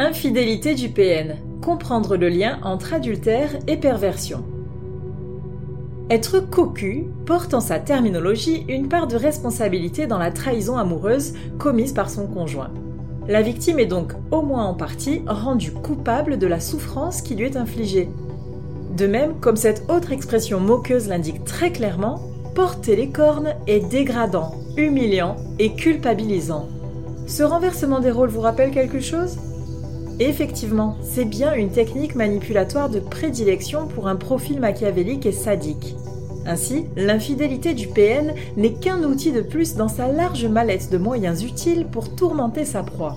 [0.00, 1.36] Infidélité du PN.
[1.62, 4.44] Comprendre le lien entre adultère et perversion.
[6.10, 11.92] Être cocu porte en sa terminologie une part de responsabilité dans la trahison amoureuse commise
[11.92, 12.72] par son conjoint.
[13.28, 17.44] La victime est donc, au moins en partie, rendue coupable de la souffrance qui lui
[17.44, 18.08] est infligée.
[18.96, 22.20] De même, comme cette autre expression moqueuse l'indique très clairement,
[22.56, 26.68] porter les cornes est dégradant, humiliant et culpabilisant.
[27.28, 29.38] Ce renversement des rôles vous rappelle quelque chose?
[30.20, 35.96] Effectivement, c'est bien une technique manipulatoire de prédilection pour un profil machiavélique et sadique.
[36.46, 41.42] Ainsi, l'infidélité du PN n'est qu'un outil de plus dans sa large mallette de moyens
[41.42, 43.16] utiles pour tourmenter sa proie.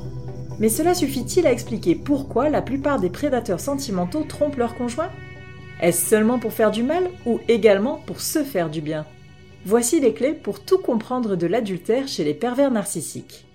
[0.60, 5.10] Mais cela suffit-il à expliquer pourquoi la plupart des prédateurs sentimentaux trompent leur conjoint
[5.82, 9.06] Est-ce seulement pour faire du mal ou également pour se faire du bien?
[9.66, 13.47] Voici les clés pour tout comprendre de l'adultère chez les pervers narcissiques.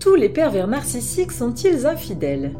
[0.00, 2.50] Tous les pervers narcissiques sont-ils infidèles?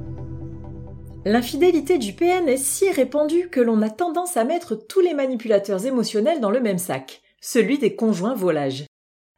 [1.24, 5.84] L'infidélité du PN est si répandue que l'on a tendance à mettre tous les manipulateurs
[5.84, 8.86] émotionnels dans le même sac, celui des conjoints volages.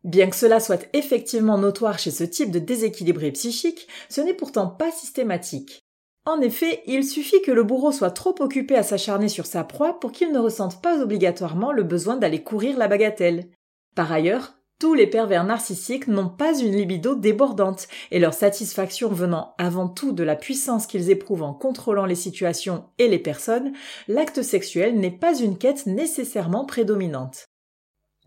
[0.04, 4.68] Bien que cela soit effectivement notoire chez ce type de déséquilibré psychique, ce n'est pourtant
[4.68, 5.80] pas systématique.
[6.26, 9.98] En effet, il suffit que le bourreau soit trop occupé à s'acharner sur sa proie
[9.98, 13.48] pour qu'il ne ressente pas obligatoirement le besoin d'aller courir la bagatelle.
[13.94, 19.54] Par ailleurs, tous les pervers narcissiques n'ont pas une libido débordante, et leur satisfaction venant
[19.56, 23.72] avant tout de la puissance qu'ils éprouvent en contrôlant les situations et les personnes,
[24.08, 27.46] l'acte sexuel n'est pas une quête nécessairement prédominante.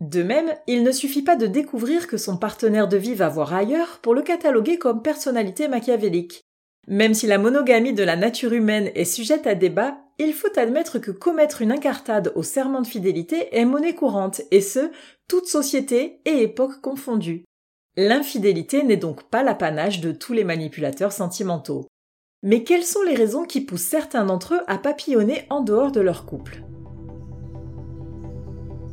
[0.00, 3.52] De même, il ne suffit pas de découvrir que son partenaire de vie va voir
[3.52, 6.44] ailleurs pour le cataloguer comme personnalité machiavélique.
[6.86, 10.98] Même si la monogamie de la nature humaine est sujette à débat, il faut admettre
[10.98, 14.90] que commettre une incartade au serment de fidélité est monnaie courante, et ce,
[15.28, 17.44] toute société et époque confondues.
[17.96, 21.86] L'infidélité n'est donc pas l'apanage de tous les manipulateurs sentimentaux.
[22.42, 26.00] Mais quelles sont les raisons qui poussent certains d'entre eux à papillonner en dehors de
[26.00, 26.62] leur couple?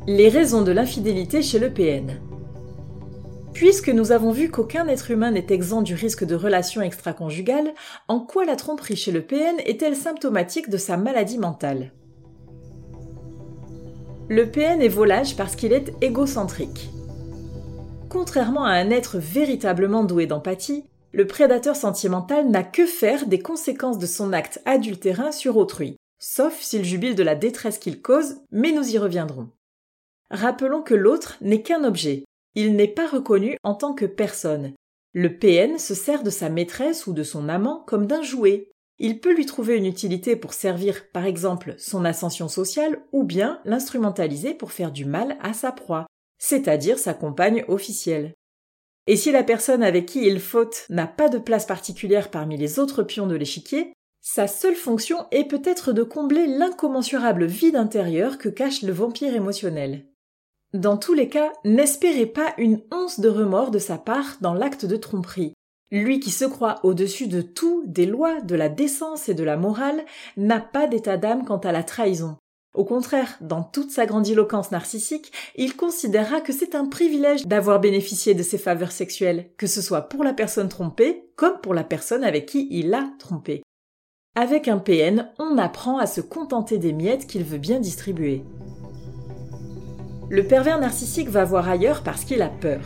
[0.08, 2.20] Les raisons de l'infidélité chez le PN.
[3.52, 7.74] Puisque nous avons vu qu'aucun être humain n'est exempt du risque de relations extra-conjugales,
[8.06, 11.92] en quoi la tromperie chez le PN est-elle symptomatique de sa maladie mentale?
[14.28, 16.88] Le PN est volage parce qu'il est égocentrique.
[18.08, 23.98] Contrairement à un être véritablement doué d'empathie, le prédateur sentimental n'a que faire des conséquences
[23.98, 28.70] de son acte adultérin sur autrui, sauf s'il jubile de la détresse qu'il cause, mais
[28.70, 29.48] nous y reviendrons.
[30.30, 32.24] Rappelons que l'autre n'est qu'un objet,
[32.56, 34.72] il n'est pas reconnu en tant que personne.
[35.12, 38.70] Le PN se sert de sa maîtresse ou de son amant comme d'un jouet.
[38.98, 43.60] Il peut lui trouver une utilité pour servir, par exemple, son ascension sociale ou bien
[43.66, 46.06] l'instrumentaliser pour faire du mal à sa proie,
[46.38, 48.32] c'est-à-dire sa compagne officielle.
[49.06, 52.78] Et si la personne avec qui il faute n'a pas de place particulière parmi les
[52.78, 58.48] autres pions de l'échiquier, sa seule fonction est peut-être de combler l'incommensurable vide intérieur que
[58.48, 60.06] cache le vampire émotionnel.
[60.76, 64.84] Dans tous les cas, n'espérez pas une once de remords de sa part dans l'acte
[64.84, 65.54] de tromperie.
[65.90, 69.56] Lui qui se croit au-dessus de tout, des lois, de la décence et de la
[69.56, 70.04] morale,
[70.36, 72.36] n'a pas d'état d'âme quant à la trahison.
[72.74, 78.34] Au contraire, dans toute sa grandiloquence narcissique, il considérera que c'est un privilège d'avoir bénéficié
[78.34, 82.22] de ses faveurs sexuelles, que ce soit pour la personne trompée comme pour la personne
[82.22, 83.62] avec qui il a trompé.
[84.34, 88.44] Avec un PN, on apprend à se contenter des miettes qu'il veut bien distribuer.
[90.28, 92.80] Le pervers narcissique va voir ailleurs parce qu'il a peur.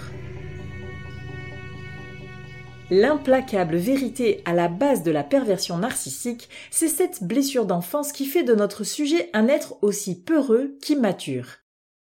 [2.91, 8.43] L'implacable vérité à la base de la perversion narcissique, c'est cette blessure d'enfance qui fait
[8.43, 11.47] de notre sujet un être aussi peureux qu'immature.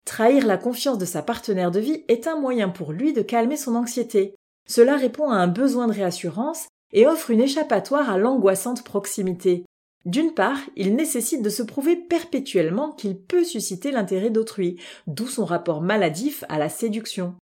[0.03, 3.55] Trahir la confiance de sa partenaire de vie est un moyen pour lui de calmer
[3.55, 4.35] son anxiété.
[4.67, 9.63] Cela répond à un besoin de réassurance et offre une échappatoire à l'angoissante proximité.
[10.05, 15.45] D'une part, il nécessite de se prouver perpétuellement qu'il peut susciter l'intérêt d'autrui, d'où son
[15.45, 17.35] rapport maladif à la séduction.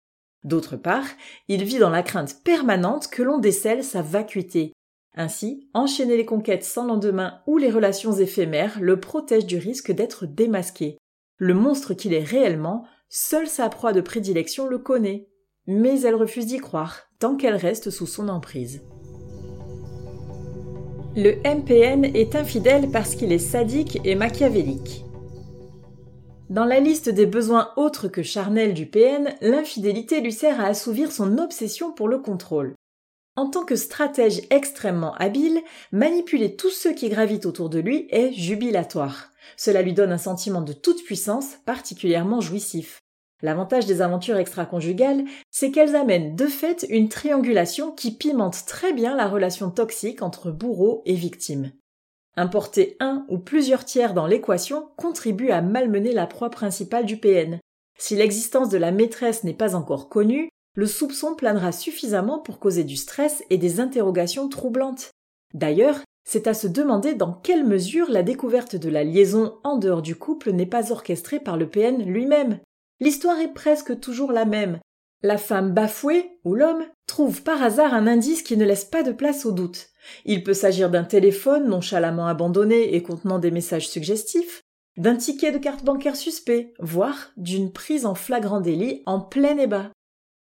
[0.44, 1.06] D'autre part,
[1.48, 4.72] il vit dans la crainte permanente que l'on décèle sa vacuité.
[5.14, 10.26] Ainsi, enchaîner les conquêtes sans lendemain ou les relations éphémères le protège du risque d'être
[10.26, 10.98] démasqué.
[11.38, 15.28] Le monstre qu'il est réellement seule sa proie de prédilection le connaît.
[15.66, 18.82] Mais elle refuse d'y croire, tant qu'elle reste sous son emprise.
[21.18, 25.06] Le MPN est infidèle parce qu'il est sadique et machiavélique.
[26.50, 31.10] Dans la liste des besoins autres que charnels du PN, l'infidélité lui sert à assouvir
[31.10, 32.74] son obsession pour le contrôle.
[33.34, 38.34] En tant que stratège extrêmement habile, manipuler tous ceux qui gravitent autour de lui est
[38.34, 39.30] jubilatoire.
[39.56, 42.98] Cela lui donne un sentiment de toute puissance particulièrement jouissif.
[43.42, 49.14] L'avantage des aventures extra-conjugales, c'est qu'elles amènent de fait une triangulation qui pimente très bien
[49.14, 51.72] la relation toxique entre bourreau et victime.
[52.36, 57.60] Importer un ou plusieurs tiers dans l'équation contribue à malmener la proie principale du PN.
[57.98, 62.84] Si l'existence de la maîtresse n'est pas encore connue, le soupçon planera suffisamment pour causer
[62.84, 65.10] du stress et des interrogations troublantes.
[65.54, 70.02] D'ailleurs, c'est à se demander dans quelle mesure la découverte de la liaison en dehors
[70.02, 72.60] du couple n'est pas orchestrée par le PN lui-même.
[73.00, 74.80] L'histoire est presque toujours la même.
[75.22, 79.12] La femme bafouée, ou l'homme, trouve par hasard un indice qui ne laisse pas de
[79.12, 79.88] place au doute.
[80.24, 84.62] Il peut s'agir d'un téléphone nonchalamment abandonné et contenant des messages suggestifs,
[84.96, 89.90] d'un ticket de carte bancaire suspect, voire d'une prise en flagrant délit en plein ébat.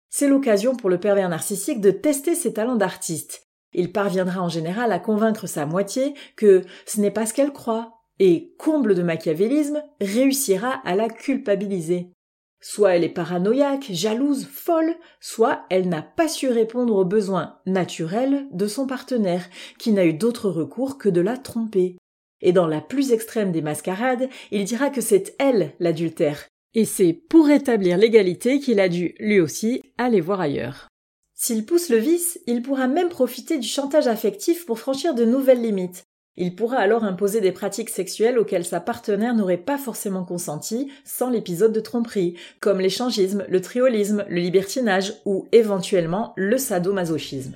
[0.10, 3.48] C'est l'occasion pour le pervers narcissique de tester ses talents d'artiste.
[3.74, 7.96] Il parviendra en général à convaincre sa moitié que ce n'est pas ce qu'elle croit,
[8.20, 12.12] et, comble de machiavélisme, réussira à la culpabiliser.
[12.62, 18.48] Soit elle est paranoïaque, jalouse, folle, soit elle n'a pas su répondre aux besoins naturels
[18.52, 21.96] de son partenaire, qui n'a eu d'autre recours que de la tromper.
[22.42, 26.48] Et dans la plus extrême des mascarades, il dira que c'est elle l'adultère.
[26.74, 30.88] Et c'est pour rétablir l'égalité qu'il a dû, lui aussi, aller voir ailleurs.
[31.34, 35.62] S'il pousse le vice, il pourra même profiter du chantage affectif pour franchir de nouvelles
[35.62, 36.04] limites,
[36.40, 41.30] il pourra alors imposer des pratiques sexuelles auxquelles sa partenaire n'aurait pas forcément consenti sans
[41.30, 47.56] l'épisode de tromperie, comme l'échangisme, le triolisme, le libertinage ou éventuellement le sadomasochisme.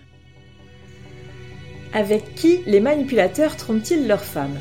[1.94, 4.59] Avec qui les manipulateurs trompent-ils leurs femmes?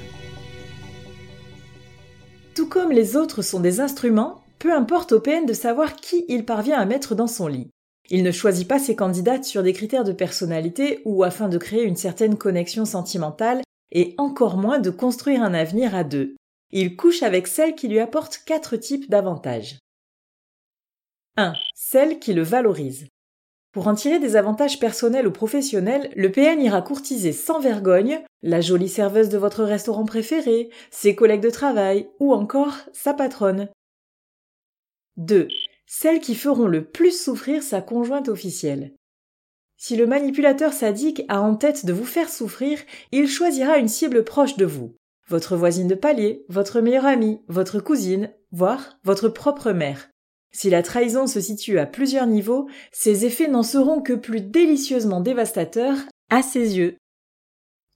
[2.55, 6.45] Tout comme les autres sont des instruments, peu importe au PN de savoir qui il
[6.45, 7.71] parvient à mettre dans son lit.
[8.11, 11.83] Il ne choisit pas ses candidates sur des critères de personnalité ou afin de créer
[11.83, 16.35] une certaine connexion sentimentale et encore moins de construire un avenir à deux.
[16.71, 19.79] Il couche avec celle qui lui apporte quatre types d'avantages.
[21.37, 21.55] 1.
[21.75, 23.07] Celle qui le valorise.
[23.73, 28.61] Pour en tirer des avantages personnels ou professionnels, le PN ira courtiser sans vergogne la
[28.61, 33.71] jolie serveuse de votre restaurant préféré, ses collègues de travail ou encore sa patronne.
[35.17, 35.49] 2.
[35.87, 38.93] Celles qui feront le plus souffrir sa conjointe officielle.
[39.85, 42.79] Si le manipulateur sadique a en tête de vous faire souffrir,
[43.11, 44.95] il choisira une cible proche de vous.
[45.27, 50.09] Votre voisine de palier, votre meilleure amie, votre cousine, voire votre propre mère.
[50.53, 55.21] Si la trahison se situe à plusieurs niveaux, ses effets n'en seront que plus délicieusement
[55.21, 55.99] dévastateurs
[56.31, 56.97] à ses yeux.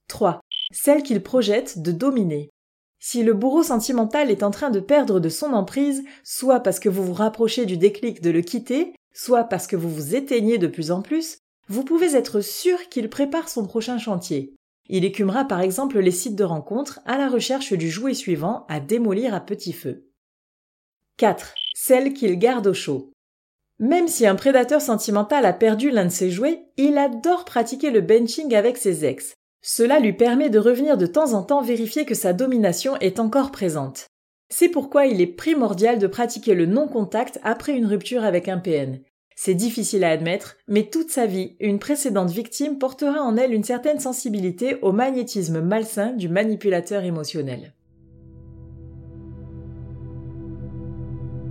[0.09, 0.41] 3.
[0.73, 2.50] Celle qu'il projette de dominer.
[2.99, 6.89] Si le bourreau sentimental est en train de perdre de son emprise, soit parce que
[6.89, 10.67] vous vous rapprochez du déclic de le quitter, soit parce que vous vous éteignez de
[10.67, 14.55] plus en plus, vous pouvez être sûr qu'il prépare son prochain chantier.
[14.89, 18.79] Il écumera par exemple les sites de rencontres à la recherche du jouet suivant à
[18.79, 20.08] démolir à petit feu.
[21.19, 21.55] 4.
[21.75, 23.11] Celle qu'il garde au chaud.
[23.79, 28.01] Même si un prédateur sentimental a perdu l'un de ses jouets, il adore pratiquer le
[28.01, 29.35] benching avec ses ex.
[29.63, 33.51] Cela lui permet de revenir de temps en temps vérifier que sa domination est encore
[33.51, 34.06] présente.
[34.49, 39.01] C'est pourquoi il est primordial de pratiquer le non-contact après une rupture avec un PN.
[39.38, 43.64] C'est difficile à admettre, mais toute sa vie, une précédente victime portera en elle une
[43.64, 47.74] certaine sensibilité au magnétisme malsain du manipulateur émotionnel.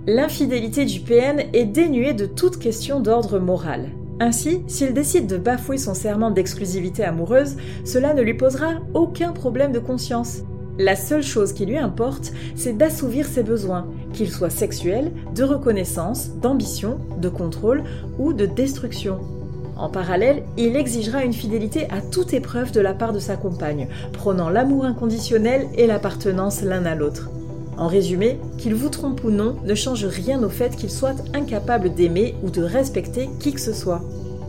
[0.08, 3.90] L'infidélité du PN est dénuée de toute question d'ordre moral.
[4.18, 9.70] Ainsi, s'il décide de bafouer son serment d'exclusivité amoureuse, cela ne lui posera aucun problème
[9.70, 10.42] de conscience.
[10.78, 16.30] La seule chose qui lui importe, c'est d'assouvir ses besoins, qu'ils soient sexuels, de reconnaissance,
[16.42, 17.84] d'ambition, de contrôle
[18.18, 19.20] ou de destruction.
[19.76, 23.88] En parallèle, il exigera une fidélité à toute épreuve de la part de sa compagne,
[24.12, 27.30] prônant l'amour inconditionnel et l'appartenance l'un à l'autre.
[27.76, 31.94] En résumé, qu'il vous trompe ou non ne change rien au fait qu'il soit incapable
[31.94, 34.00] d'aimer ou de respecter qui que ce soit.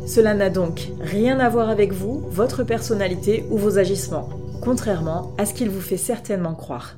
[0.08, 4.30] Cela n'a donc rien à voir avec vous, votre personnalité ou vos agissements
[4.68, 6.98] contrairement à ce qu'il vous fait certainement croire.